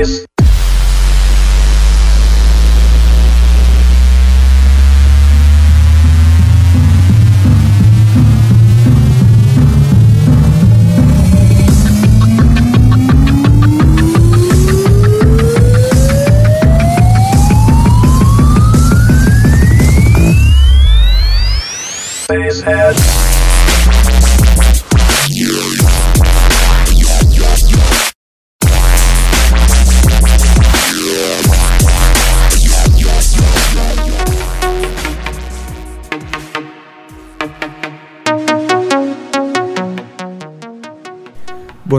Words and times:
this. 0.00 0.29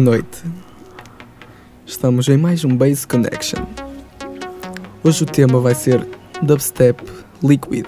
Boa 0.02 0.16
noite. 0.16 0.44
Estamos 1.86 2.28
em 2.28 2.36
mais 2.36 2.66
um 2.66 2.76
Base 2.76 3.06
Connection. 3.06 3.64
Hoje 5.04 5.22
o 5.22 5.26
tema 5.28 5.60
vai 5.60 5.76
ser 5.76 6.04
Dubstep 6.42 7.04
Liquid, 7.44 7.86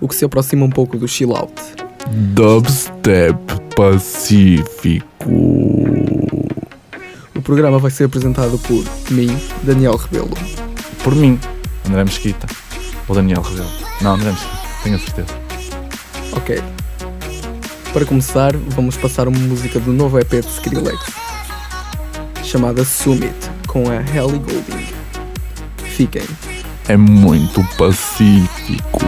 o 0.00 0.08
que 0.08 0.16
se 0.16 0.24
aproxima 0.24 0.66
um 0.66 0.70
pouco 0.70 0.98
do 0.98 1.06
chill 1.06 1.36
out. 1.36 1.52
Dubstep 2.34 3.38
Pacífico. 3.76 5.30
O 7.36 7.42
programa 7.44 7.78
vai 7.78 7.92
ser 7.92 8.04
apresentado 8.04 8.58
por 8.58 8.84
mim, 9.12 9.28
Daniel 9.62 9.94
Rebelo. 9.94 10.36
Por 11.04 11.14
mim, 11.14 11.38
André 11.86 12.02
Mesquita. 12.02 12.48
Ou 13.06 13.14
Daniel 13.14 13.42
Rebelo. 13.42 13.70
Não, 14.00 14.14
André 14.16 14.32
Mesquita, 14.32 14.58
tenho 14.82 14.96
a 14.96 14.98
certeza. 14.98 15.38
Ok. 16.32 16.60
Para 17.92 18.04
começar, 18.04 18.56
vamos 18.56 18.96
passar 18.96 19.28
uma 19.28 19.38
música 19.38 19.78
do 19.78 19.92
novo 19.92 20.18
EP 20.18 20.30
de 20.30 20.48
Skrillex, 20.48 21.27
chamada 22.48 22.82
Summit, 22.82 23.34
com 23.66 23.90
a 23.90 23.96
Ellie 23.96 24.38
Goulding. 24.38 24.86
Fiquem. 25.84 26.22
É 26.88 26.96
muito 26.96 27.62
pacífico. 27.76 29.00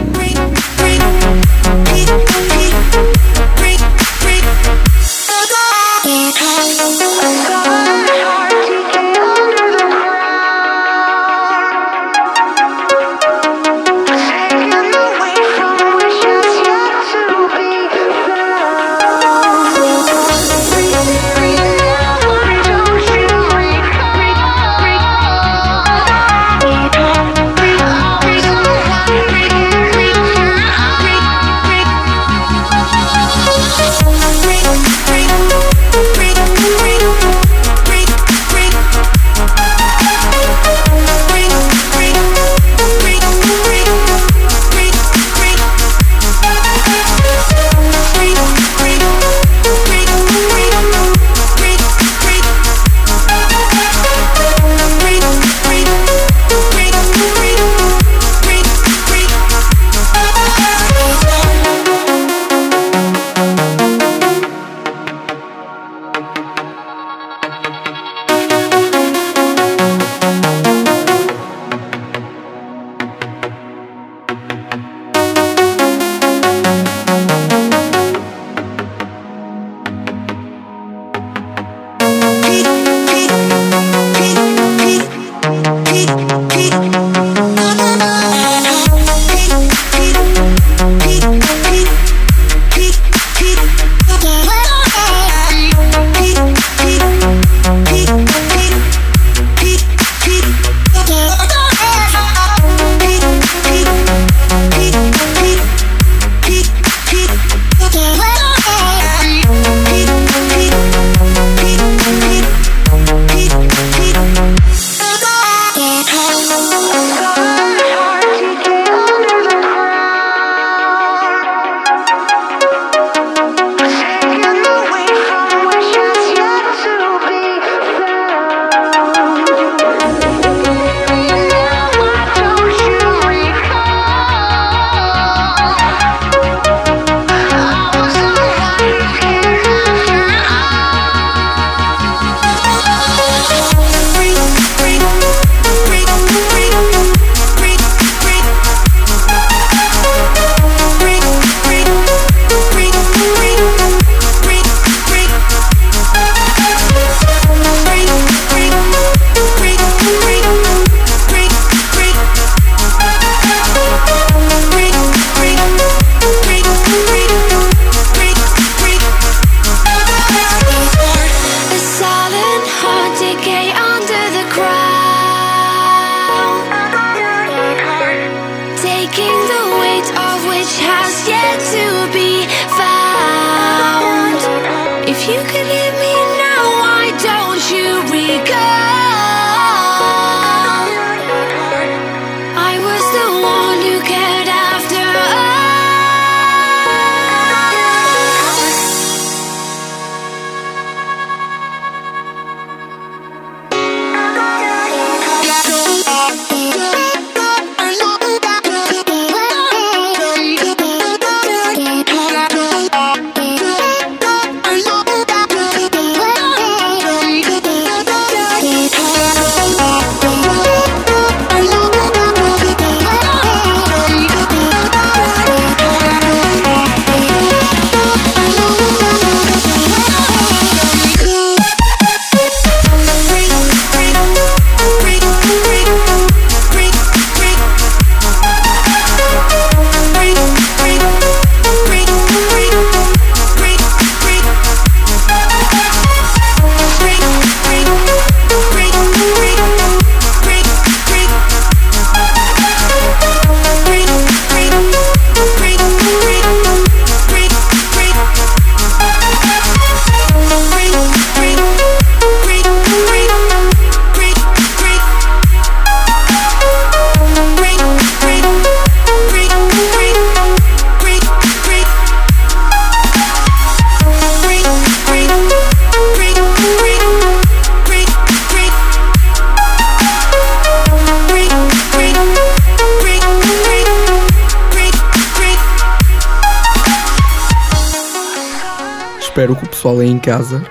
Casa 290.21 290.63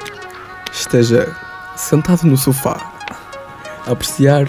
esteja 0.73 1.35
sentado 1.76 2.25
no 2.26 2.37
sofá 2.37 2.93
a 3.87 3.93
apreciar 3.93 4.47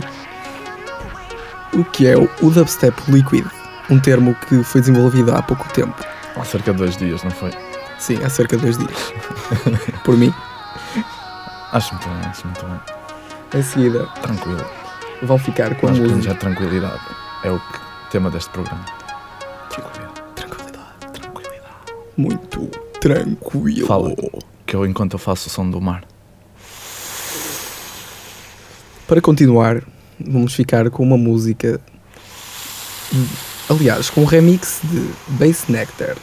o 1.73 1.83
que 1.85 2.07
é 2.07 2.15
o 2.17 2.27
dubstep 2.49 2.93
liquid, 3.09 3.45
um 3.89 3.99
termo 3.99 4.35
que 4.47 4.63
foi 4.63 4.81
desenvolvido 4.81 5.33
há 5.35 5.41
pouco 5.41 5.67
tempo. 5.73 5.95
Há 6.35 6.43
cerca 6.45 6.71
de 6.71 6.77
dois 6.77 6.95
dias, 6.97 7.23
não 7.23 7.31
foi? 7.31 7.51
Sim, 7.97 8.23
há 8.23 8.29
cerca 8.29 8.55
de 8.57 8.63
dois 8.63 8.77
dias. 8.77 9.13
Por 10.03 10.17
mim. 10.17 10.33
Acho 11.71 11.93
muito 11.95 12.09
bem, 12.09 12.29
acho 12.29 12.45
muito 12.47 12.65
bem. 12.65 13.59
Em 13.59 13.63
seguida, 13.63 14.05
Tranquilo. 14.21 14.65
vão 15.23 15.37
ficar 15.37 15.73
com 15.75 15.87
a 15.87 15.91
Nós 15.91 15.99
música. 15.99 16.21
já 16.21 16.35
tranquilidade. 16.35 16.99
É 17.45 17.51
o 17.51 17.57
que- 17.59 17.79
tema 18.11 18.29
deste 18.29 18.49
programa. 18.49 18.83
Tranquilidade. 19.69 20.21
Tranquilidade. 20.35 21.11
Tranquilidade. 21.13 21.71
Muito 22.17 22.67
tranquilo. 22.99 23.87
Fala. 23.87 24.11
Que 24.71 24.77
eu 24.77 24.85
enquanto 24.85 25.15
eu 25.15 25.19
faço 25.19 25.49
o 25.49 25.51
som 25.51 25.69
do 25.69 25.81
mar. 25.81 26.05
Para 29.05 29.19
continuar, 29.19 29.83
vamos 30.17 30.53
ficar 30.53 30.89
com 30.89 31.03
uma 31.03 31.17
música. 31.17 31.81
Aliás, 33.69 34.09
com 34.09 34.21
um 34.21 34.25
remix 34.25 34.79
de 34.81 35.09
Bass 35.27 35.67
Nectar 35.67 36.15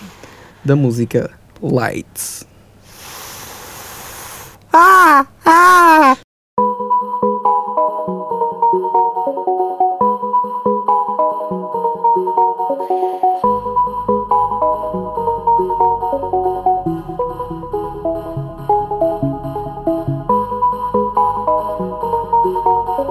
da 0.65 0.75
música 0.75 1.31
Lights. 1.61 2.47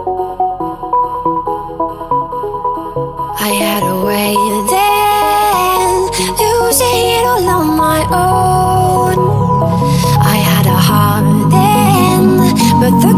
had 3.48 3.82
a 3.82 3.96
way 4.04 4.36
then, 4.74 5.90
losing 6.36 7.04
it 7.16 7.24
all 7.24 7.48
on 7.48 7.66
my 7.78 8.00
own. 8.12 9.16
I 10.20 10.36
had 10.36 10.66
a 10.66 10.78
heart 10.88 11.50
then, 11.50 12.22
but 12.78 12.94
the 13.00 13.16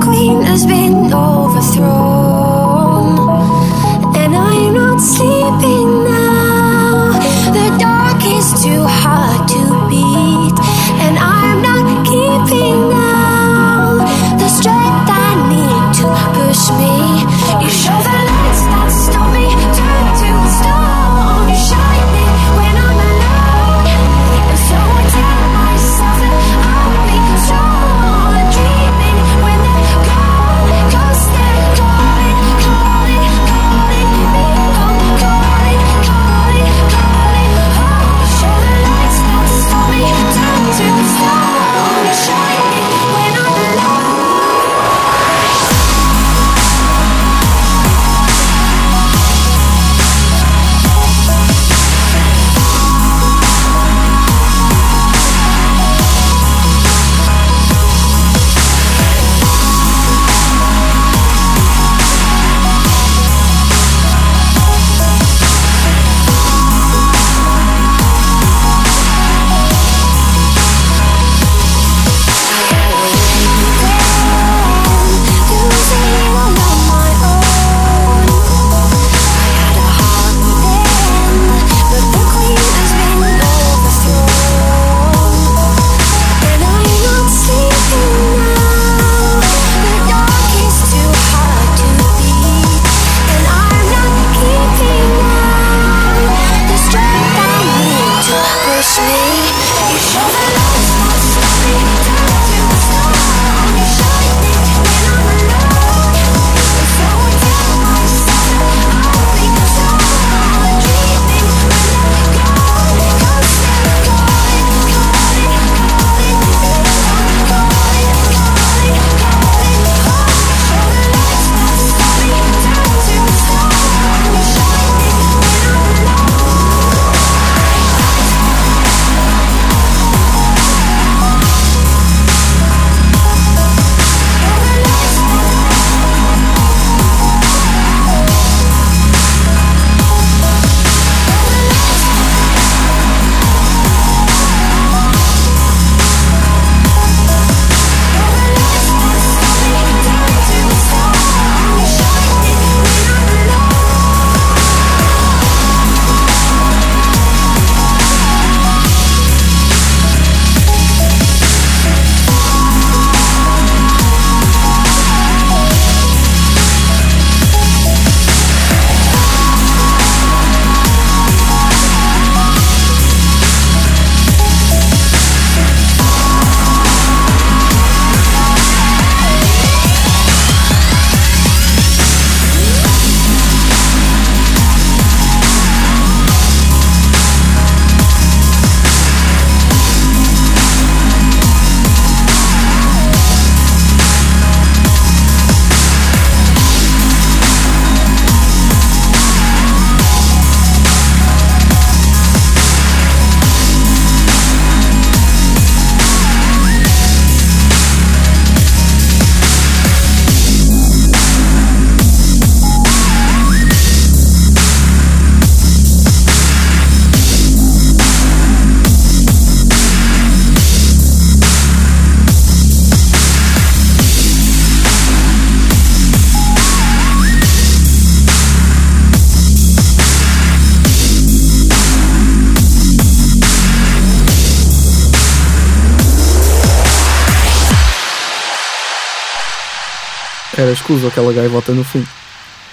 Era 240.68 240.74
escuso 240.74 241.06
aquela 241.06 241.32
gaivota 241.32 241.72
no 241.72 241.82
fim. 241.82 242.06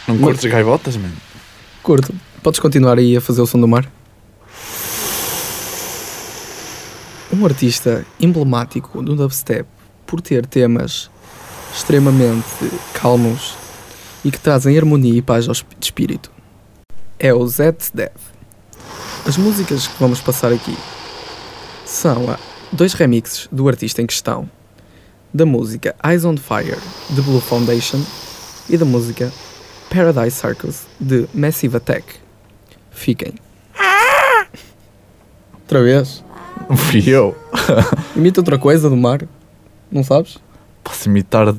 Não 0.06 0.18
curtes 0.18 0.52
gaivotas, 0.52 0.98
mano? 0.98 1.16
Curto. 1.82 2.14
Podes 2.44 2.60
continuar 2.60 2.98
aí 2.98 3.16
a 3.16 3.22
fazer 3.22 3.42
o 3.42 3.48
som 3.48 3.58
do 3.58 3.70
mar? 3.70 3.90
Um 7.32 7.46
artista 7.46 8.06
emblemático 8.20 9.02
do 9.02 9.16
dubstep 9.16 9.66
por 10.06 10.20
ter 10.20 10.46
temas 10.46 11.10
extremamente 11.74 12.70
calmos 12.94 13.56
e 14.26 14.30
que 14.30 14.42
trazem 14.42 14.78
harmonia 14.78 15.18
e 15.18 15.22
paz 15.22 15.48
ao 15.48 15.54
de 15.54 15.64
espírito 15.80 16.30
é 17.18 17.34
o 17.34 17.48
Zed's 17.48 17.92
Death. 17.94 18.20
As 19.26 19.38
músicas 19.38 19.88
que 19.88 19.98
vamos 20.02 20.20
passar 20.20 20.52
aqui 20.52 20.78
são 21.86 22.38
dois 22.74 22.92
remixes 22.92 23.48
do 23.50 23.70
artista 23.70 24.02
em 24.02 24.06
questão 24.06 24.50
da 25.36 25.46
música 25.46 25.94
Eyes 26.02 26.24
on 26.24 26.38
Fire 26.38 26.78
de 27.10 27.22
Blue 27.22 27.42
Foundation 27.42 28.00
e 28.70 28.78
da 28.78 28.86
música 28.86 29.30
Paradise 29.90 30.38
Circus 30.40 30.84
de 30.98 31.28
Massive 31.34 31.76
Attack. 31.76 32.06
Fiquem. 32.90 33.34
Outra 35.60 35.84
vez. 35.84 36.24
Fui 36.78 37.04
eu. 37.10 37.36
Imita 38.16 38.40
outra 38.40 38.58
coisa 38.58 38.90
do 38.90 38.96
mar. 38.96 39.28
Não 39.92 40.06
sabes? 40.06 40.38
Posso 40.82 41.10
imitar 41.10 41.54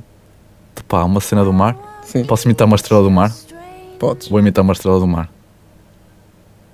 pá, 0.88 1.04
uma 1.04 1.20
cena 1.20 1.44
do 1.44 1.52
mar? 1.52 1.76
Sim, 2.02 2.24
Posso 2.24 2.46
imitar 2.48 2.66
uma 2.66 2.76
estrela 2.76 3.02
do 3.02 3.10
mar? 3.10 3.30
podes. 3.98 4.28
Vou 4.28 4.38
imitar 4.40 4.64
uma 4.64 4.72
estrela 4.72 4.98
do 4.98 5.06
mar. 5.06 5.28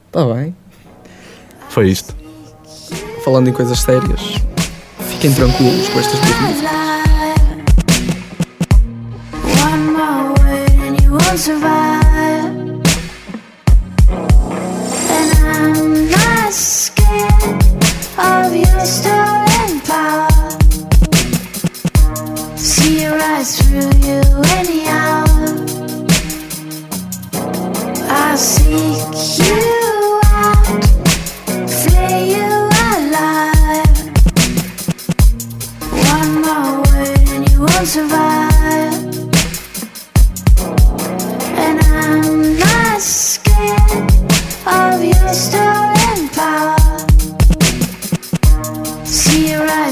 Está 0.06 0.24
bem. 0.34 0.54
Foi 1.68 1.88
isto. 1.88 2.14
Falando 3.24 3.48
em 3.48 3.52
coisas 3.52 3.80
sérias, 3.80 4.20
fiquem 5.08 5.32
tranquilos 5.34 5.88
com 5.88 5.98
estas 5.98 6.20
duas 6.20 6.81
won't 11.32 11.40
survive. 11.40 12.44
And 15.16 15.30
I'm 15.40 16.10
not 16.10 16.52
scared 16.52 17.64
of 18.18 18.54
your 18.54 18.84
stolen 18.84 19.80
power. 19.88 20.28
See 22.56 23.06
rise 23.06 23.56
through 23.58 23.92
you 24.08 24.22
anyhow. 24.58 25.24
I'll 28.10 28.36
seek 28.36 29.00
you 29.38 30.20
out, 30.26 30.84
flay 31.80 32.18
you 32.36 32.50
alive. 32.92 33.96
One 36.12 36.32
more 36.42 36.76
word 36.82 37.28
and 37.30 37.42
you 37.50 37.60
won't 37.60 37.86
survive. 37.86 38.21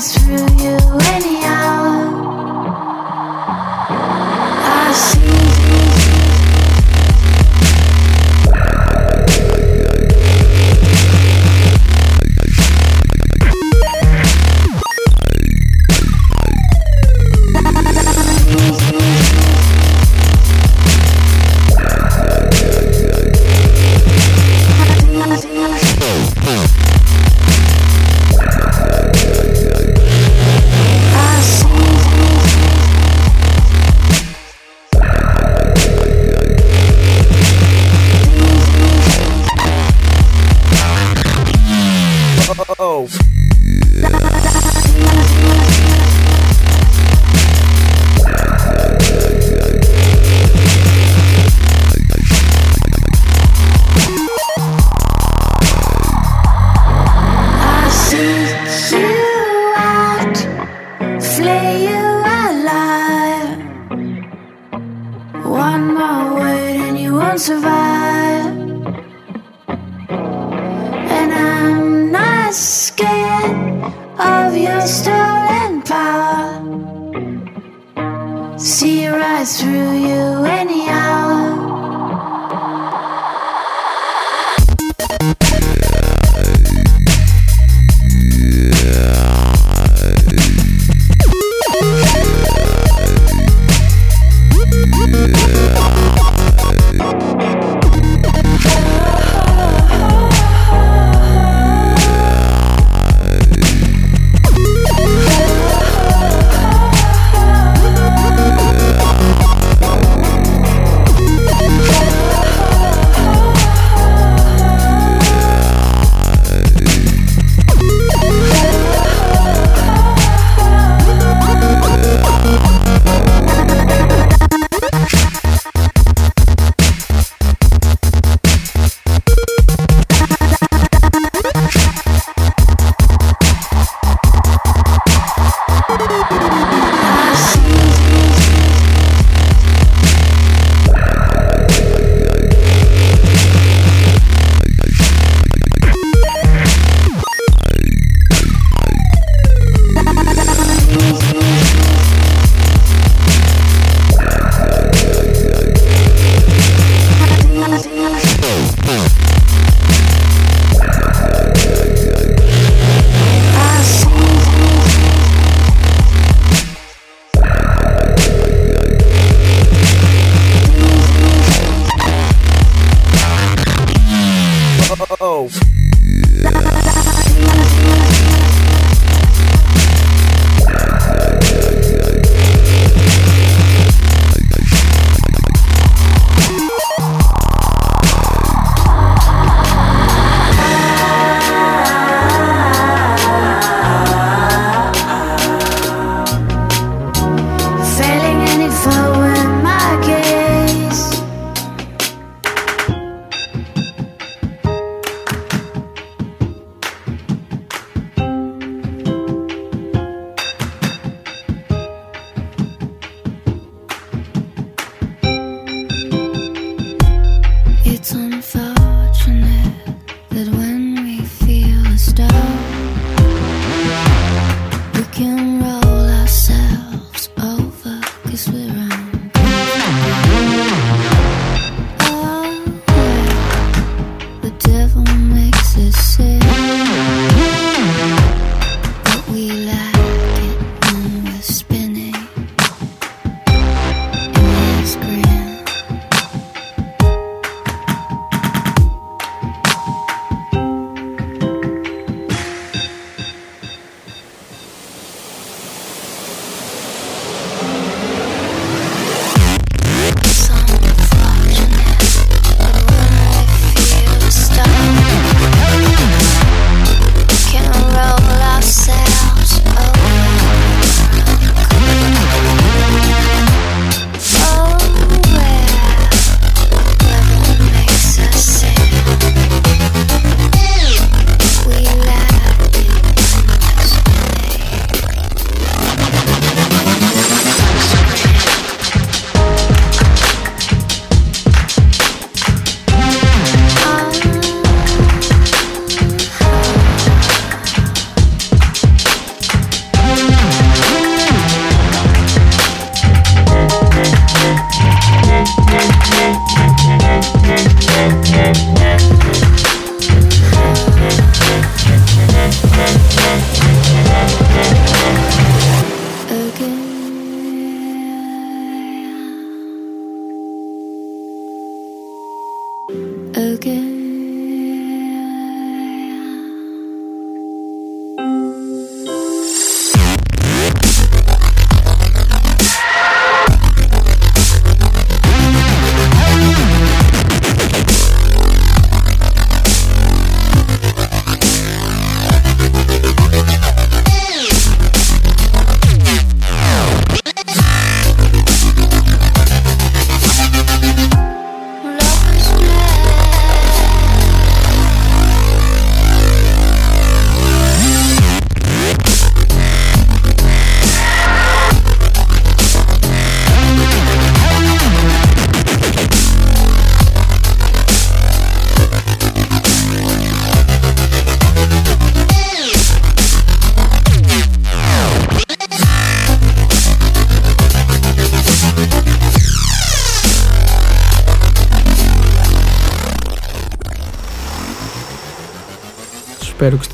Through 0.00 0.48
you 0.64 0.78
anyhow. 1.12 1.79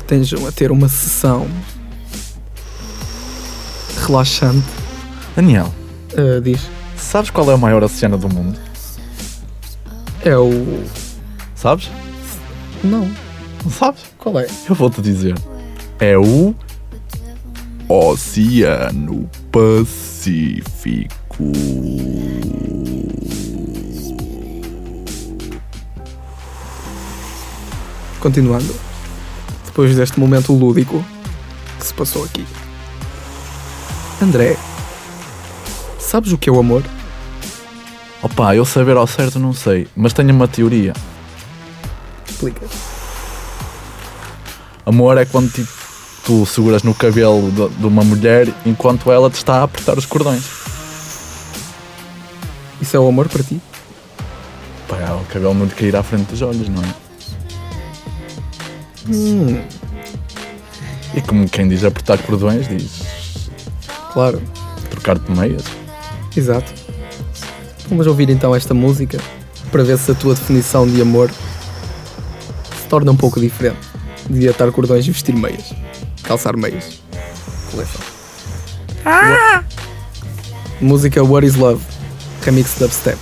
Estejam 0.07 0.47
a 0.47 0.51
ter 0.53 0.71
uma 0.71 0.87
sessão 0.87 1.45
relaxante. 4.05 4.65
Daniel, 5.35 5.73
Ah, 6.15 6.39
diz. 6.41 6.61
sabes 6.95 7.29
qual 7.29 7.51
é 7.51 7.55
o 7.55 7.57
maior 7.59 7.83
oceano 7.83 8.17
do 8.17 8.29
mundo? 8.29 8.57
É 10.23 10.35
o. 10.37 10.83
Sabes? 11.55 11.89
Não. 12.83 13.09
Não 13.63 13.71
sabes? 13.71 14.01
Qual 14.17 14.39
é? 14.39 14.47
Eu 14.69 14.75
vou-te 14.75 15.01
dizer. 15.01 15.35
É 15.99 16.17
o 16.17 16.55
Oceano 17.89 19.29
Pacífico. 19.51 21.17
Continuando. 28.19 28.73
Depois 29.77 29.95
deste 29.95 30.19
momento 30.19 30.53
lúdico 30.53 31.05
que 31.77 31.85
se 31.85 31.93
passou 31.93 32.23
aqui. 32.23 32.43
André, 34.19 34.57
sabes 35.99 36.31
o 36.31 36.37
que 36.39 36.49
é 36.49 36.51
o 36.51 36.57
amor? 36.57 36.83
Opa, 38.23 38.55
eu 38.55 38.65
saber 38.65 38.97
ao 38.97 39.05
certo 39.05 39.37
não 39.37 39.53
sei, 39.53 39.87
mas 39.95 40.13
tenho 40.13 40.33
uma 40.33 40.47
teoria. 40.47 40.93
Explica. 42.27 42.65
Amor 44.83 45.15
é 45.19 45.25
quando 45.25 45.51
tipo, 45.51 45.71
tu 46.25 46.43
seguras 46.47 46.81
no 46.81 46.95
cabelo 46.95 47.51
de, 47.51 47.69
de 47.75 47.85
uma 47.85 48.03
mulher 48.03 48.51
enquanto 48.65 49.11
ela 49.11 49.29
te 49.29 49.35
está 49.35 49.57
a 49.57 49.63
apertar 49.65 49.95
os 49.95 50.07
cordões. 50.07 50.43
Isso 52.81 52.97
é 52.97 52.99
o 52.99 53.07
amor 53.07 53.29
para 53.29 53.43
ti? 53.43 53.61
Pá, 54.87 54.95
o 55.21 55.25
cabelo 55.31 55.53
não 55.53 55.67
te 55.67 55.75
cair 55.75 55.95
à 55.95 56.01
frente 56.01 56.31
dos 56.31 56.41
olhos, 56.41 56.67
não 56.67 56.81
é? 56.81 57.06
Hum, 59.09 59.61
E 61.13 61.21
como 61.21 61.47
quem 61.49 61.67
diz 61.67 61.83
apertar 61.83 62.17
cordões, 62.19 62.67
diz 62.67 63.49
claro. 64.11 64.41
trocar 64.89 65.17
de 65.17 65.31
meias. 65.31 65.63
Exato. 66.35 66.71
Vamos 67.89 68.05
ouvir 68.07 68.29
então 68.29 68.53
esta 68.55 68.73
música 68.73 69.17
para 69.71 69.83
ver 69.83 69.97
se 69.97 70.11
a 70.11 70.15
tua 70.15 70.35
definição 70.35 70.87
de 70.87 71.01
amor 71.01 71.29
se 71.31 72.87
torna 72.89 73.11
um 73.11 73.15
pouco 73.15 73.39
diferente 73.39 73.79
de 74.29 74.47
atar 74.49 74.71
cordões 74.71 75.05
e 75.07 75.11
vestir 75.11 75.33
meias. 75.35 75.73
Calçar 76.23 76.57
meias. 76.57 76.99
Coleção. 77.71 78.01
Música 80.81 81.23
What 81.23 81.47
is 81.47 81.55
Love, 81.55 81.81
remix 82.43 82.75
dubstep. 82.77 83.17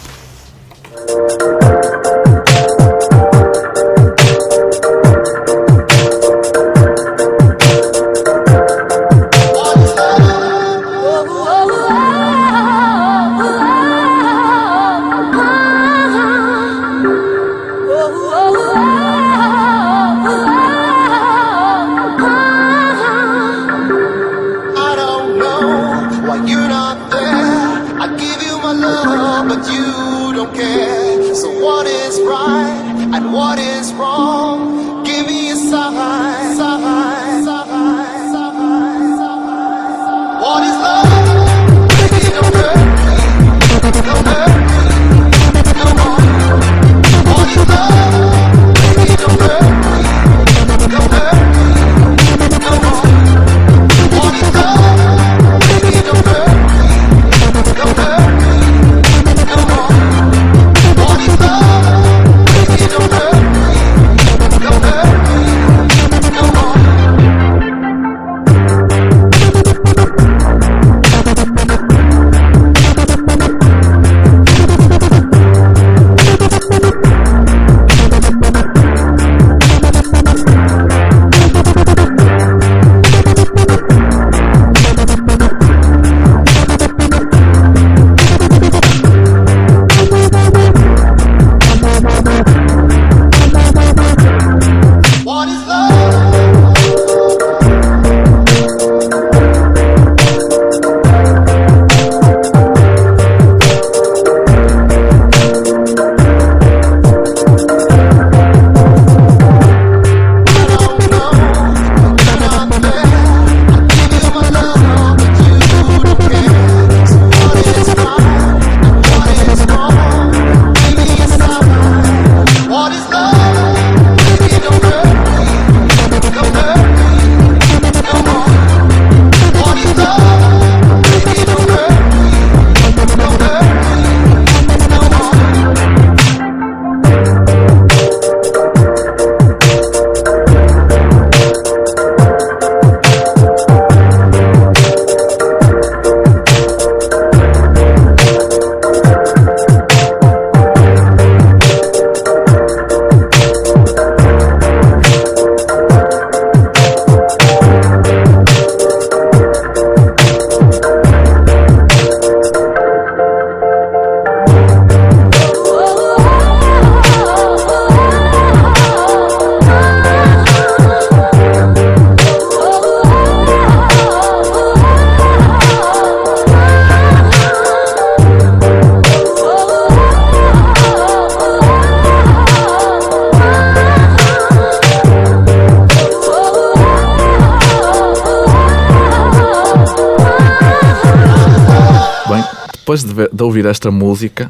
Depois 192.96 193.04
de, 193.04 193.14
ver- 193.14 193.30
de 193.34 193.44
ouvir 193.44 193.66
esta 193.66 193.92
música, 193.92 194.50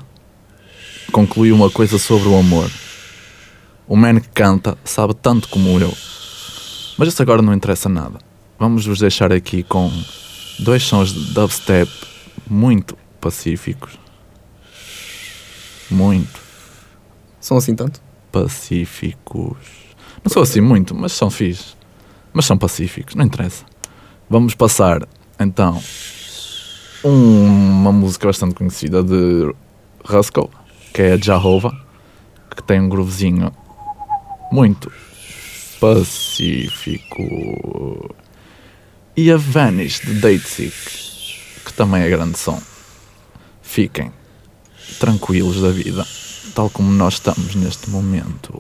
concluí 1.12 1.52
uma 1.52 1.70
coisa 1.70 1.98
sobre 1.98 2.28
o 2.28 2.38
amor. 2.38 2.70
O 3.88 3.96
man 3.96 4.20
que 4.20 4.30
canta 4.30 4.78
sabe 4.84 5.14
tanto 5.16 5.48
como 5.50 5.80
eu. 5.80 5.94
Mas 6.98 7.10
isso 7.10 7.22
agora 7.22 7.42
não 7.42 7.54
interessa 7.54 7.90
nada. 7.90 8.20
Vamos 8.60 8.86
vos 8.86 9.00
deixar 9.00 9.32
aqui 9.32 9.64
com 9.64 9.92
dois 10.60 10.84
sons 10.84 11.14
de 11.14 11.34
dubstep 11.34 11.92
muito 12.50 12.98
pacíficos. 13.20 13.94
Muito 15.90 16.40
São 17.40 17.58
assim 17.58 17.76
tanto? 17.76 18.02
pacíficos. 18.32 19.58
Não 20.24 20.32
sou 20.32 20.42
assim 20.44 20.60
muito, 20.62 20.94
mas 20.96 21.12
são 21.14 21.30
fixe. 21.30 21.76
Mas 22.34 22.46
são 22.46 22.58
pacíficos, 22.58 23.16
não 23.16 23.24
interessa. 23.26 23.64
Vamos 24.30 24.56
passar 24.56 25.08
então 25.40 25.82
um- 27.06 27.82
uma 27.82 27.92
música 27.92 28.28
bastante 28.28 28.56
conhecida 28.56 29.04
de 29.04 29.54
Rusko, 30.04 30.50
que 30.94 31.02
é 31.02 31.18
Jehovah, 31.18 31.74
que 32.56 32.64
tem 32.64 32.82
um 32.82 32.90
groovezinho 32.90 33.52
muito 34.52 34.92
pacífico. 35.80 37.22
E 39.16 39.32
a 39.32 39.38
Vanish 39.38 40.02
de 40.02 40.16
Datesick, 40.16 40.74
que 41.66 41.74
também 41.74 42.02
é 42.04 42.10
grande 42.10 42.38
som. 42.38 42.62
Fiquem 43.62 44.12
tranquilos 45.00 45.62
da 45.62 45.70
vida, 45.70 46.06
tal 46.54 46.70
como 46.70 46.92
nós 46.92 47.16
estamos 47.16 47.56
neste 47.56 47.90
momento. 47.90 48.54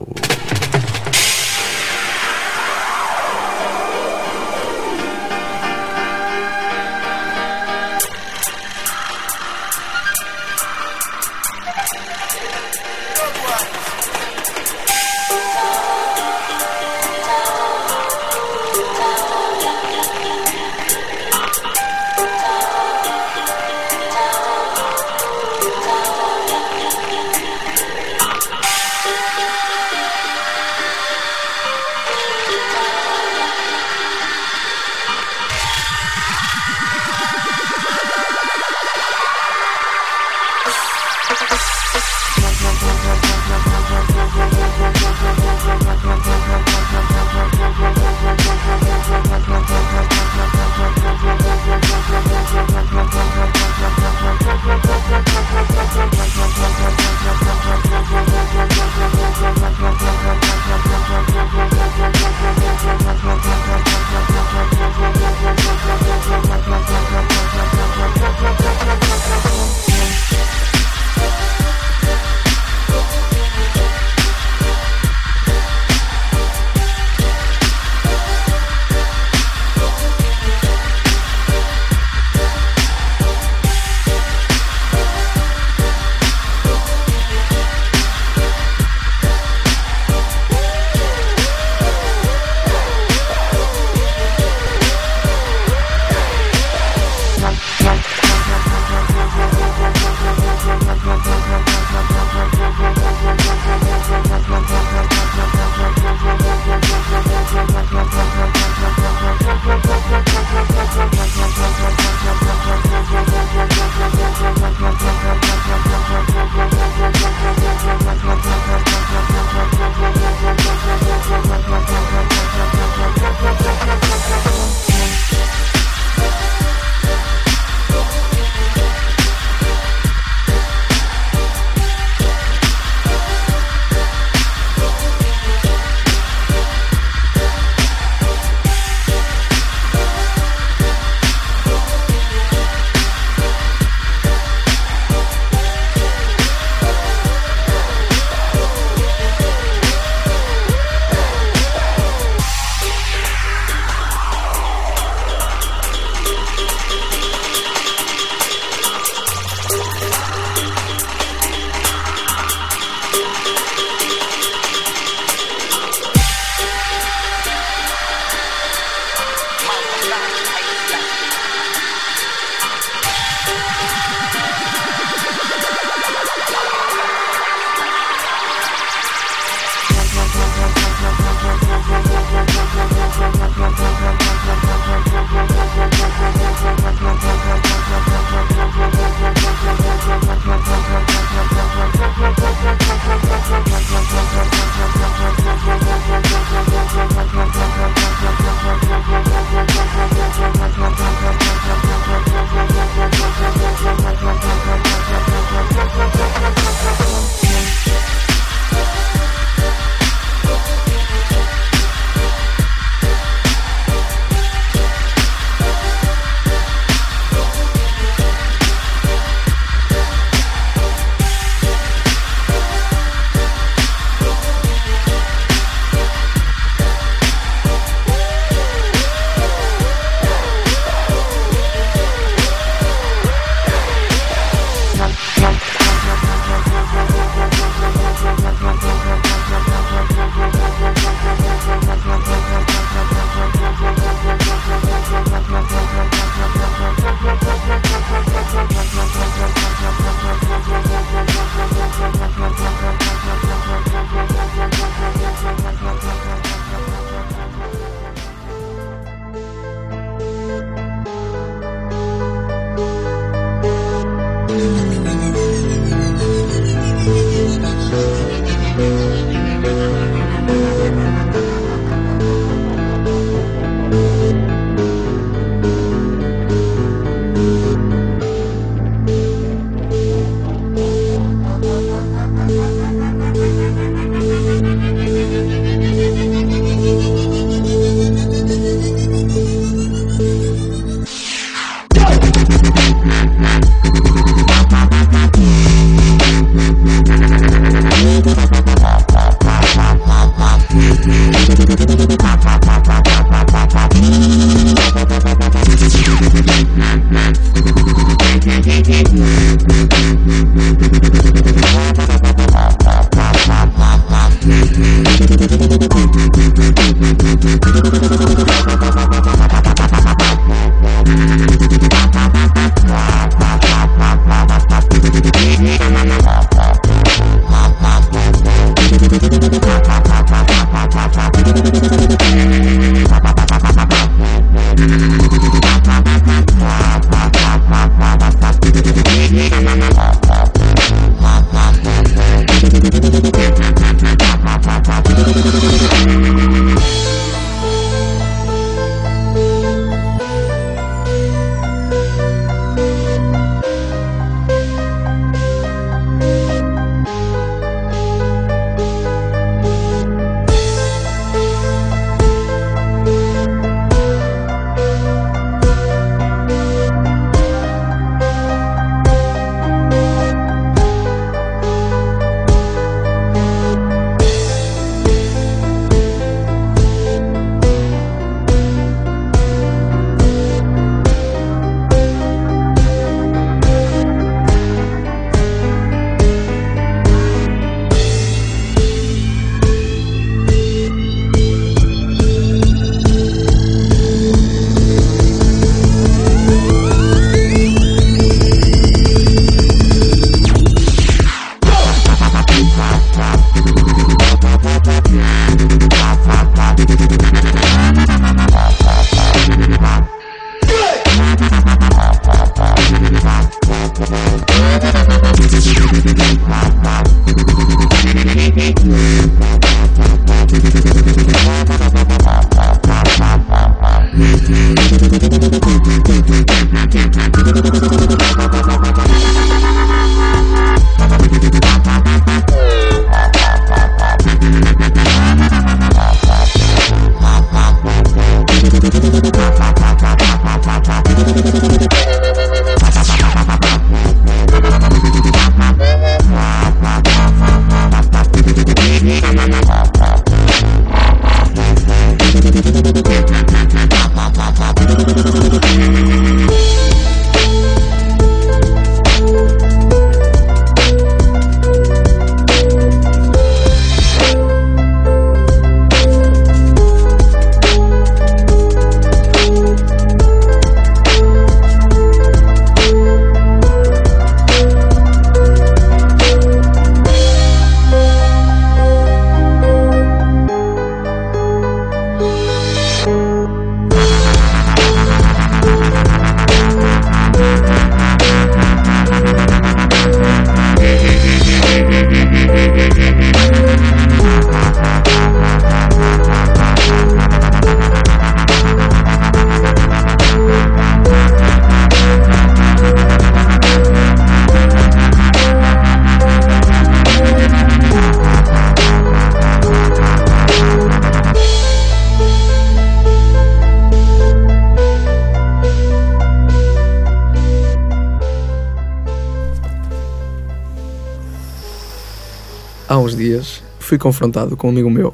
Fui 523.95 523.97
confrontado 523.99 524.57
com 524.57 524.67
um 524.67 524.71
amigo 524.71 524.89
meu 524.89 525.13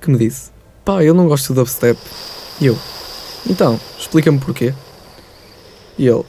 que 0.00 0.08
me 0.10 0.16
disse: 0.16 0.50
Pá, 0.84 1.02
eu 1.02 1.12
não 1.12 1.26
gosto 1.26 1.48
de 1.48 1.54
dubstep. 1.54 1.98
E 2.60 2.66
eu: 2.66 2.78
Então, 3.48 3.78
explica-me 3.98 4.38
porquê. 4.38 4.72
E 5.98 6.06
ele: 6.06 6.24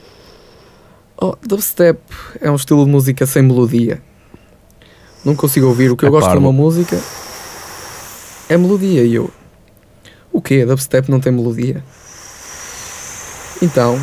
Oh, 1.22 1.36
dubstep 1.46 2.00
é 2.40 2.50
um 2.50 2.56
estilo 2.56 2.84
de 2.86 2.92
música 2.92 3.26
sem 3.28 3.44
melodia. 3.44 4.02
Não 5.24 5.36
consigo 5.36 5.68
ouvir. 5.68 5.92
O 5.92 5.96
que 5.98 6.04
eu 6.06 6.08
É 6.08 6.12
gosto 6.12 6.32
de 6.32 6.38
uma 6.38 6.52
música 6.52 7.00
é 8.50 8.58
melodia. 8.58 9.04
E 9.04 9.14
eu: 9.14 9.30
O 10.32 10.42
quê? 10.42 10.66
Dubstep 10.66 11.10
não 11.12 11.20
tem 11.20 11.32
melodia? 11.32 11.84
Então, 13.62 14.00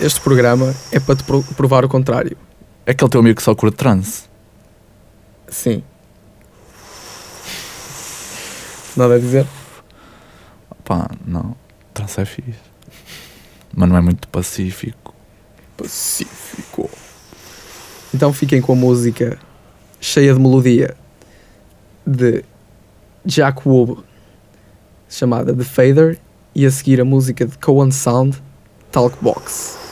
este 0.00 0.20
programa 0.20 0.74
é 0.90 0.98
para 0.98 1.14
te 1.14 1.22
pro- 1.22 1.44
provar 1.56 1.84
o 1.84 1.88
contrário. 1.88 2.36
É 2.84 2.90
aquele 2.90 3.10
teu 3.10 3.20
amigo 3.20 3.36
que 3.36 3.42
só 3.42 3.54
curte 3.54 3.76
trance. 3.76 4.24
Sim. 5.48 5.82
Nada 8.96 9.14
a 9.14 9.18
dizer? 9.18 9.46
Pá, 10.84 11.10
não. 11.26 11.54
Trance 11.92 12.20
é 12.20 12.24
fixe. 12.24 12.54
Mas 13.74 13.88
não 13.88 13.96
é 13.96 14.00
muito 14.00 14.26
pacífico. 14.28 15.14
Pacífico. 15.76 16.88
Então 18.14 18.32
fiquem 18.32 18.62
com 18.62 18.72
a 18.72 18.76
música 18.76 19.38
cheia 20.00 20.32
de 20.32 20.40
melodia 20.40 20.96
de 22.06 22.44
Jack 23.24 23.68
Woob 23.68 24.02
chamada 25.08 25.54
The 25.54 25.64
Fader 25.64 26.18
e 26.54 26.64
a 26.64 26.70
seguir 26.70 27.00
a 27.00 27.04
música 27.04 27.44
de 27.44 27.58
Cohen 27.58 27.90
Sound 27.90 28.42
Talk 28.90 29.16
Box. 29.20 29.85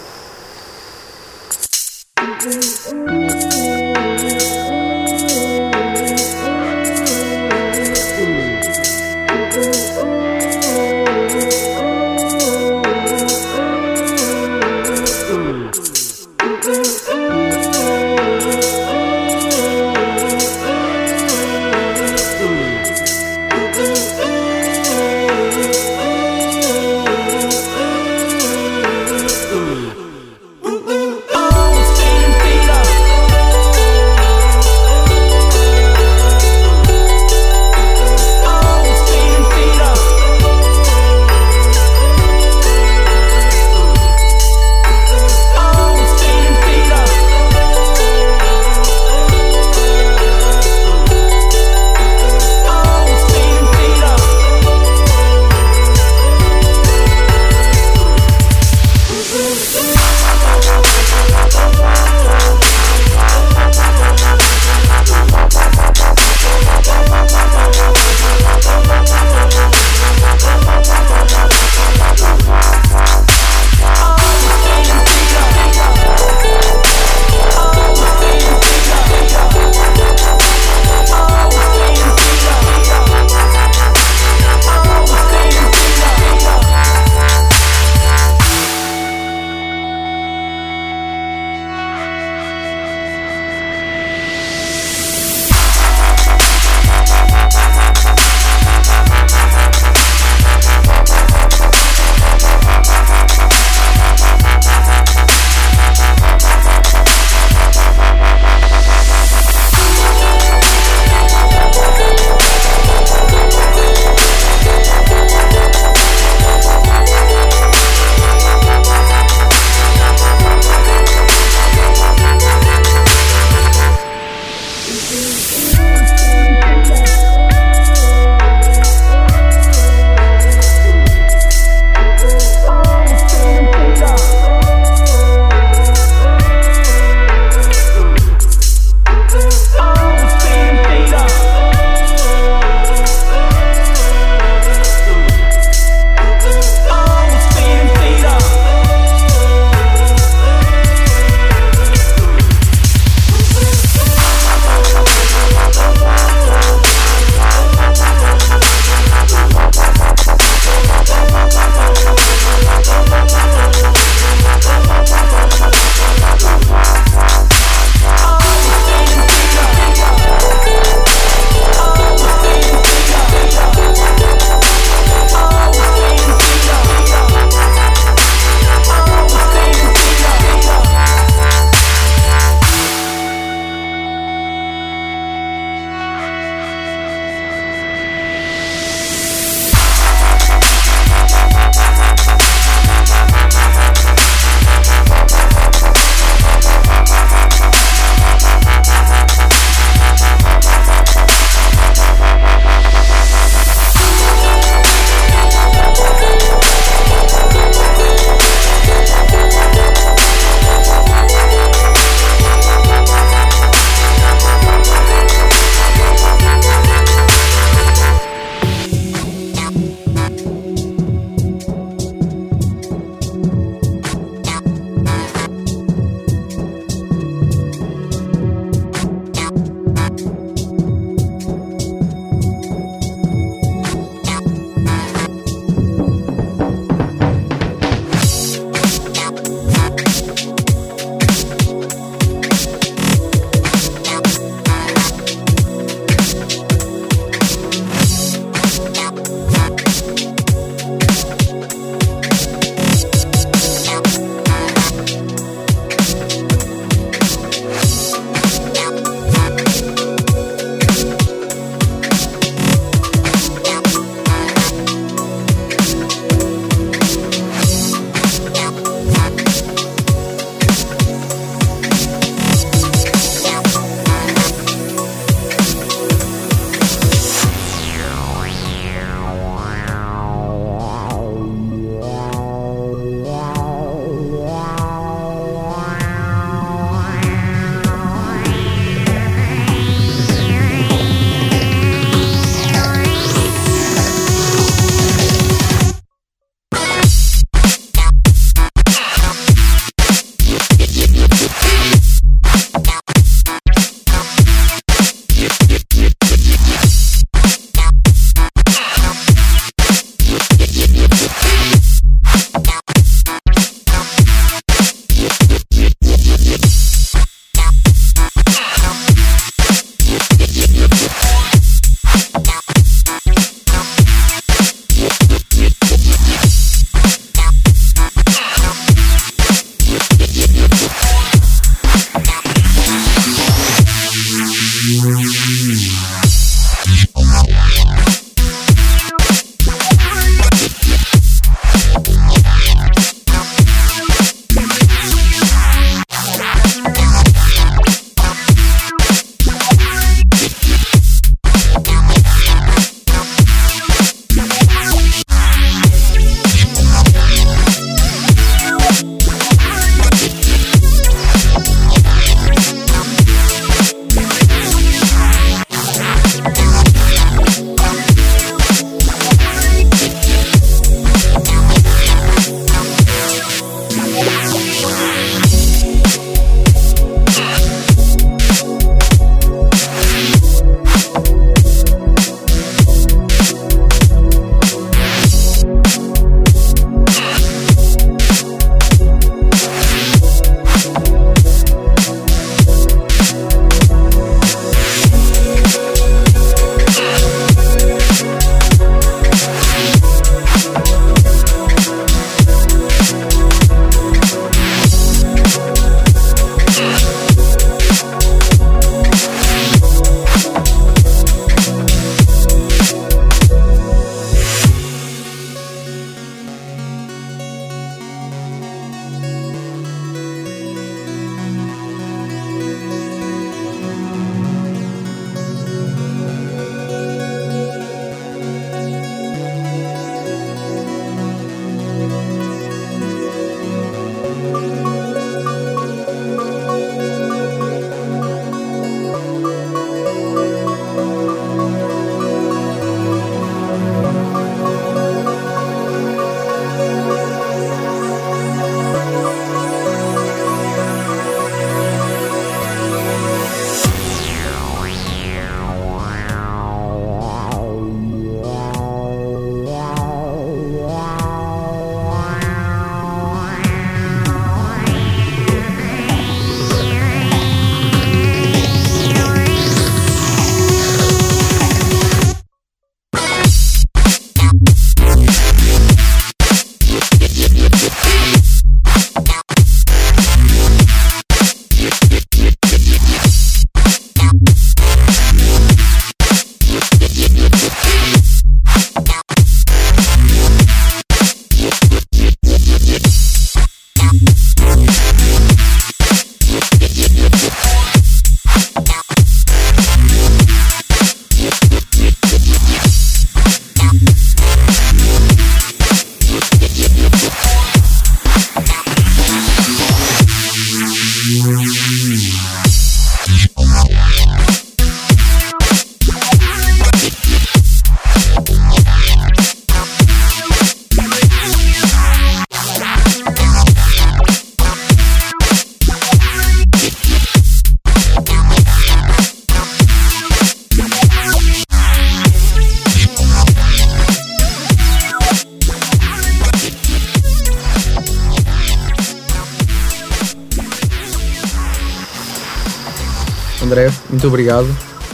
André, 543.65 543.91
muito 544.11 544.27
obrigado 544.29 544.67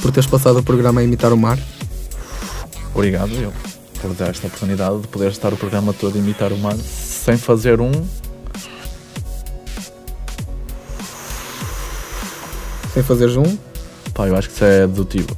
por 0.02 0.10
teres 0.10 0.28
passado 0.28 0.58
o 0.58 0.62
programa 0.62 1.00
a 1.00 1.04
imitar 1.04 1.32
o 1.32 1.36
mar. 1.36 1.56
Obrigado 2.92 3.32
eu 3.34 3.52
por 4.02 4.12
dar 4.14 4.30
esta 4.30 4.48
oportunidade 4.48 5.02
de 5.02 5.06
poder 5.06 5.30
estar 5.30 5.52
o 5.52 5.56
programa 5.56 5.92
todo 5.92 6.16
a 6.16 6.18
imitar 6.18 6.52
o 6.52 6.58
mar 6.58 6.74
sem 6.74 7.36
fazer 7.36 7.80
um. 7.80 7.92
Sem 12.92 13.04
fazeres 13.04 13.36
um. 13.36 13.56
Pá, 14.12 14.26
eu 14.26 14.34
acho 14.34 14.48
que 14.48 14.54
isso 14.56 14.64
é 14.64 14.80
dedutivo. 14.80 15.36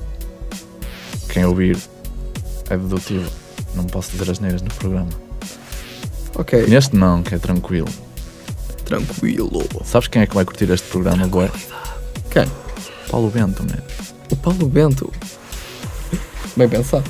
Quem 1.28 1.44
ouvir 1.44 1.76
é 2.70 2.78
dedutivo. 2.78 3.30
Não 3.74 3.84
posso 3.84 4.12
dizer 4.12 4.30
as 4.30 4.38
neiras 4.38 4.62
no 4.62 4.70
programa. 4.70 5.10
Ok, 6.34 6.66
Neste 6.66 6.96
não, 6.96 7.22
que 7.22 7.34
é 7.34 7.38
tranquilo. 7.38 7.88
tranquilo. 8.86 9.68
Sabes 9.84 10.08
quem 10.08 10.22
é 10.22 10.26
que 10.26 10.34
vai 10.34 10.46
curtir 10.46 10.70
este 10.70 10.88
programa, 10.88 11.26
boé? 11.28 11.50
Quem? 12.30 12.61
Paulo 13.12 13.28
Bento, 13.28 13.62
né? 13.62 13.78
O 14.30 14.36
Paulo 14.36 14.66
Bento. 14.66 15.12
Bem 16.56 16.66
pensado. 16.66 17.04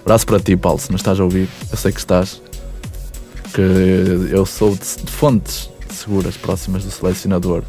Abraço 0.00 0.24
para 0.26 0.40
ti, 0.40 0.56
Paulo, 0.56 0.78
se 0.78 0.88
não 0.88 0.96
estás 0.96 1.20
a 1.20 1.22
ouvir. 1.24 1.46
Eu 1.70 1.76
sei 1.76 1.92
que 1.92 1.98
estás. 1.98 2.40
Que 3.52 3.60
eu 4.32 4.46
sou 4.46 4.74
de, 4.74 5.10
fontes 5.10 5.68
seguras 5.90 6.34
próximas 6.34 6.82
do 6.82 6.90
selecionador. 6.90 7.62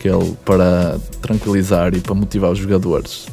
Que 0.00 0.08
ele, 0.08 0.36
para 0.44 0.98
tranquilizar 1.22 1.94
e 1.94 2.00
para 2.00 2.16
motivar 2.16 2.50
os 2.50 2.58
jogadores, 2.58 3.28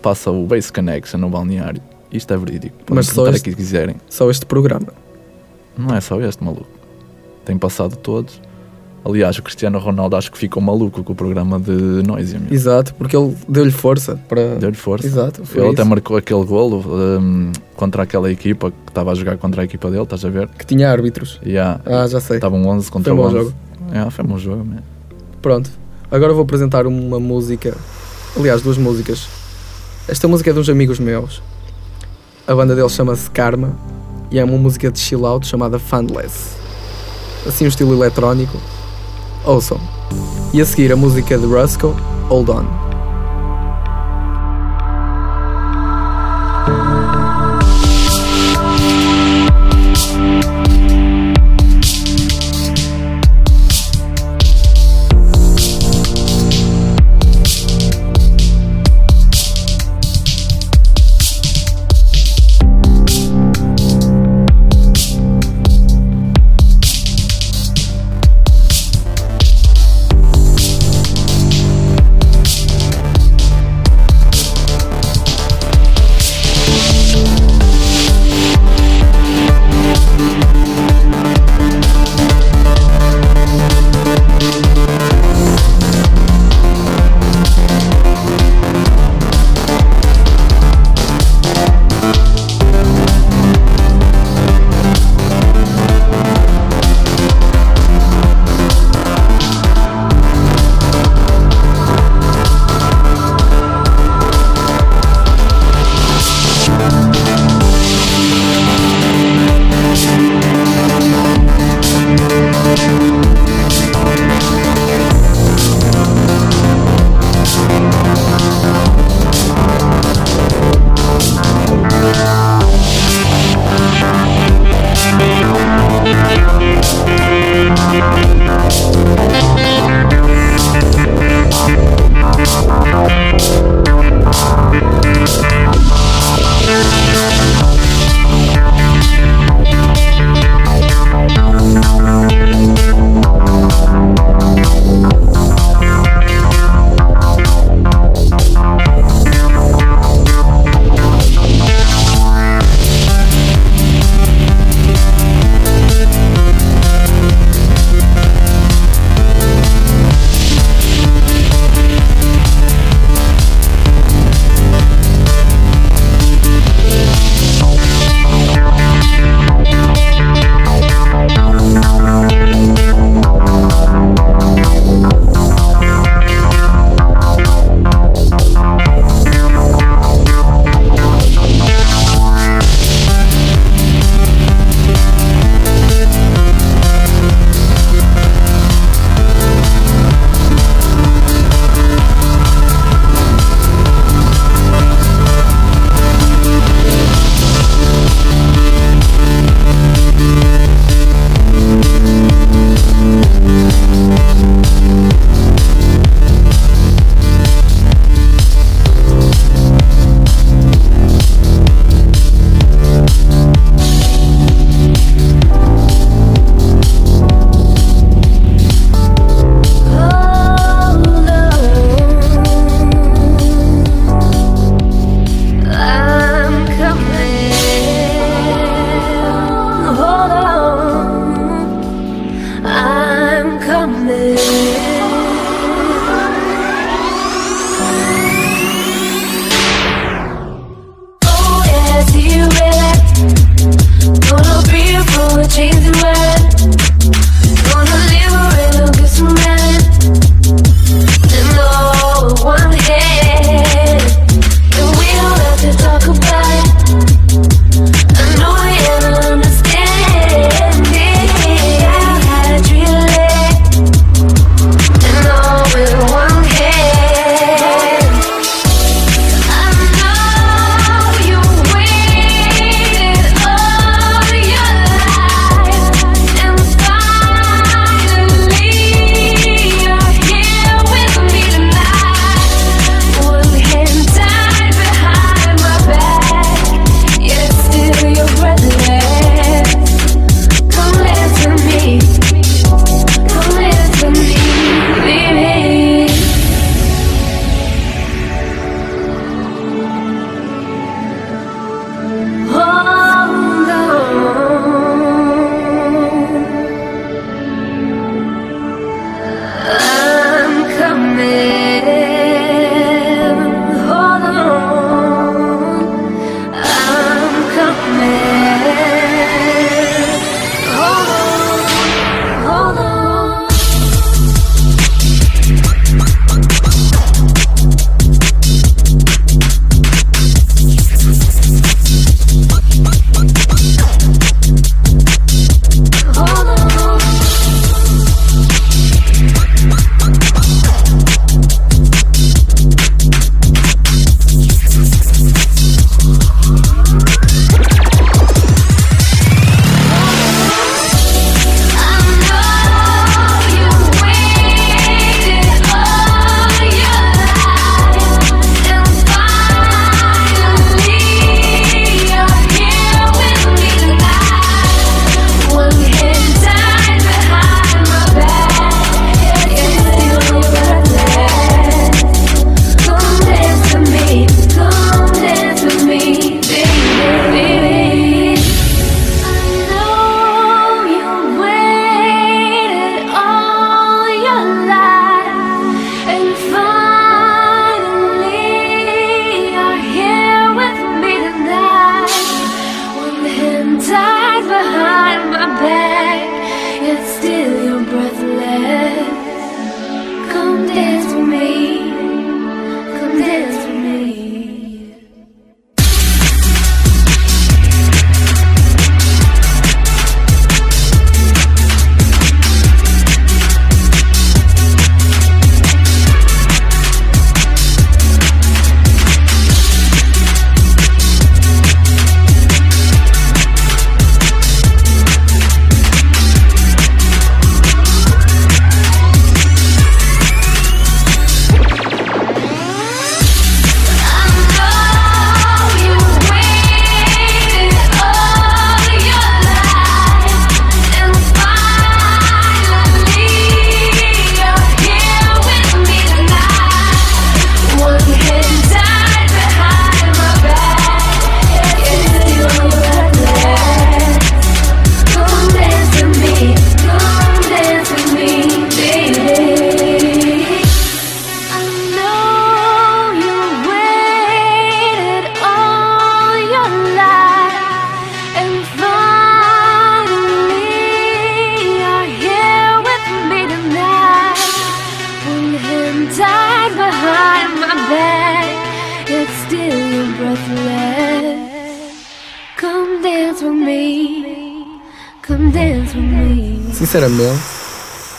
passa 0.00 0.30
o 0.30 0.46
Base 0.46 0.72
Connection 0.72 1.18
no 1.18 1.28
balneário. 1.28 1.82
Isto 2.12 2.34
é 2.34 2.36
verídico. 2.36 2.76
Podem 2.84 2.94
Mas 2.94 3.06
só 3.08 3.26
este- 3.28 3.50
aqui 3.50 3.56
quiserem. 3.56 3.96
Só 4.08 4.30
este 4.30 4.46
programa. 4.46 4.94
Não 5.76 5.92
é 5.92 6.00
só 6.00 6.20
este, 6.20 6.42
maluco. 6.42 6.68
Tem 7.44 7.58
passado 7.58 7.96
todos. 7.96 8.40
Aliás, 9.04 9.38
o 9.38 9.42
Cristiano 9.42 9.78
Ronaldo 9.78 10.16
acho 10.16 10.30
que 10.30 10.36
ficou 10.36 10.62
maluco 10.62 11.02
com 11.02 11.12
o 11.12 11.14
programa 11.16 11.58
de 11.58 11.72
Noisia. 11.72 12.40
Exato, 12.50 12.94
porque 12.94 13.16
ele 13.16 13.34
deu-lhe 13.48 13.70
força 13.70 14.18
para. 14.28 14.56
Deu-lhe 14.56 14.76
força. 14.76 15.06
Exato, 15.06 15.44
foi 15.46 15.62
Ele 15.62 15.70
até 15.72 15.82
isso. 15.82 15.88
marcou 15.90 16.16
aquele 16.16 16.44
golo 16.44 16.84
hum, 16.86 17.52
contra 17.76 18.02
aquela 18.02 18.30
equipa 18.30 18.70
que 18.70 18.76
estava 18.88 19.12
a 19.12 19.14
jogar 19.14 19.38
contra 19.38 19.62
a 19.62 19.64
equipa 19.64 19.90
dele, 19.90 20.02
estás 20.02 20.24
a 20.24 20.28
ver? 20.28 20.48
Que 20.48 20.66
tinha 20.66 20.90
árbitros. 20.90 21.40
Há- 21.58 21.80
Ah, 21.86 22.06
já 22.06 22.20
sei. 22.20 22.36
Estavam 22.36 22.66
11 22.66 22.90
contra 22.90 23.14
Foi 23.14 23.18
um 23.18 23.22
bom 23.24 23.28
11. 23.28 23.38
jogo. 23.38 23.54
Foi 24.10 24.24
um 24.24 24.28
bom 24.28 24.38
jogo, 24.38 24.64
man. 24.64 24.82
Pronto. 25.40 25.70
Agora 26.10 26.32
vou 26.34 26.42
apresentar 26.42 26.86
uma 26.86 27.20
música. 27.20 27.76
Aliás, 28.36 28.60
duas 28.60 28.76
músicas. 28.76 29.26
Esta 30.08 30.26
música 30.28 30.50
é 30.50 30.52
de 30.52 30.58
uns 30.58 30.68
amigos 30.68 30.98
meus. 30.98 31.40
A 32.46 32.54
banda 32.54 32.74
deles 32.74 32.92
chama-se 32.92 33.30
Karma 33.30 33.74
e 34.30 34.38
é 34.38 34.44
uma 34.44 34.58
música 34.58 34.90
de 34.90 34.98
chill 34.98 35.24
out 35.24 35.46
chamada 35.46 35.78
Fundless. 35.78 36.56
Assim, 37.46 37.64
um 37.64 37.68
estilo 37.68 37.94
eletrónico. 37.94 38.58
Ouçam. 39.44 39.78
E 40.52 40.60
a 40.60 40.66
seguir 40.66 40.92
a 40.92 40.96
música 40.96 41.36
de 41.36 41.46
Rusko, 41.46 41.94
Hold 42.28 42.48
On. 42.48 42.87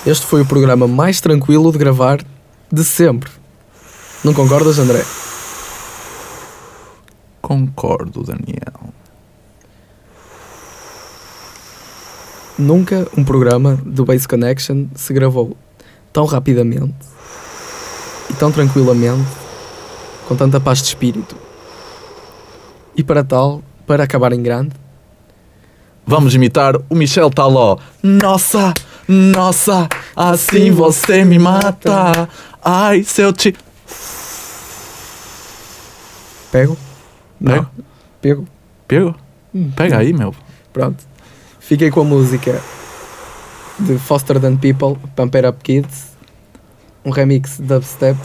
Este 0.09 0.25
foi 0.25 0.41
o 0.41 0.45
programa 0.45 0.87
mais 0.87 1.21
tranquilo 1.21 1.71
de 1.71 1.77
gravar 1.77 2.19
de 2.71 2.83
sempre. 2.83 3.29
Não 4.23 4.33
concordas, 4.33 4.79
André? 4.79 5.05
Concordo, 7.39 8.23
Daniel. 8.23 8.91
Nunca 12.57 13.07
um 13.15 13.23
programa 13.23 13.79
do 13.85 14.03
Base 14.03 14.27
Connection 14.27 14.87
se 14.95 15.13
gravou 15.13 15.55
tão 16.11 16.25
rapidamente 16.25 16.95
e 18.31 18.33
tão 18.33 18.51
tranquilamente, 18.51 19.29
com 20.27 20.35
tanta 20.35 20.59
paz 20.59 20.79
de 20.79 20.85
espírito. 20.85 21.35
E 22.95 23.03
para 23.03 23.23
tal, 23.23 23.61
para 23.85 24.03
acabar 24.03 24.33
em 24.33 24.41
grande, 24.41 24.73
Vamos 26.09 26.33
imitar 26.33 26.75
o 26.89 26.95
Michel 26.95 27.29
Taló. 27.29 27.77
Nossa, 28.01 28.73
nossa, 29.07 29.87
assim 30.19 30.69
você 30.69 31.23
me 31.23 31.39
mata. 31.39 32.27
Ai, 32.63 33.03
se 33.03 33.21
eu 33.21 33.31
te. 33.31 33.55
pego? 36.51 36.77
Não. 37.39 37.53
Pego? 37.53 37.69
Pego. 38.21 38.47
Pego? 38.87 39.15
Pega 39.75 39.97
aí, 39.99 40.11
meu. 40.11 40.35
Pronto. 40.73 41.07
Fiquei 41.59 41.89
com 41.89 42.01
a 42.01 42.03
música 42.03 42.61
de 43.79 43.97
Foster 43.97 44.39
Than 44.41 44.57
People, 44.57 44.97
Pump 45.15 45.35
It 45.37 45.47
Up 45.47 45.63
Kids, 45.63 46.09
um 47.05 47.11
remix 47.11 47.59
dubstep 47.59 48.19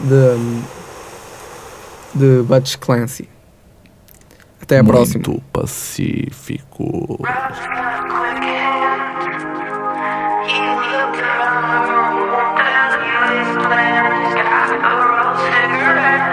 de, 0.00 0.62
de 2.14 2.42
Butch 2.42 2.76
Clancy. 2.78 3.28
Até 4.60 4.78
a 4.78 4.84
próxima. 4.84 5.22
Muito 5.26 5.42
pacífico. 5.52 7.18
Girl, 10.46 10.76
there's 12.56 12.94
a 12.94 13.00
place 13.00 13.52
where 13.64 14.04
there's 14.12 14.34
got 14.36 14.68
a 14.76 14.92
rose 15.00 15.40
cigarette. 15.40 16.23